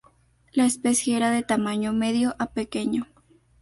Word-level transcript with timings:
La 0.51 0.65
especie 0.65 1.15
era 1.15 1.29
de 1.29 1.43
tamaño 1.43 1.93
medio 1.93 2.35
a 2.39 2.47
pequeño. 2.47 3.05